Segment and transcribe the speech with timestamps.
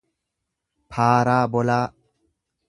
[0.91, 1.85] paaraabolaa